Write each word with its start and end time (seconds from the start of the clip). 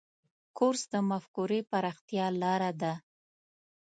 کورس 0.57 0.83
د 0.93 0.95
مفکورې 1.09 1.59
پراختیا 1.71 2.25
لاره 2.41 2.71
ده. 2.81 2.93